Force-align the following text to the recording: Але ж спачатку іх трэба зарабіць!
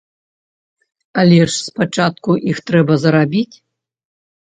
Але 1.25 1.37
ж 1.43 1.55
спачатку 1.67 2.31
іх 2.55 2.65
трэба 2.73 2.93
зарабіць! 3.07 3.51